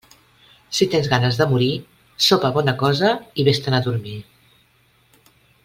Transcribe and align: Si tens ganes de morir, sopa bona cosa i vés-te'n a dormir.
Si 0.77 0.85
tens 0.93 1.09
ganes 1.11 1.37
de 1.41 1.47
morir, 1.51 1.67
sopa 2.29 2.51
bona 2.57 2.75
cosa 2.81 3.13
i 3.43 3.47
vés-te'n 3.51 3.79
a 3.81 3.83
dormir. 3.91 4.19